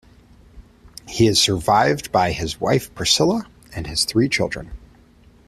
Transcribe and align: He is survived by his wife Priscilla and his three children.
He 1.07 1.27
is 1.27 1.39
survived 1.39 2.11
by 2.11 2.31
his 2.31 2.59
wife 2.59 2.91
Priscilla 2.95 3.45
and 3.75 3.85
his 3.85 4.03
three 4.03 4.29
children. 4.29 4.71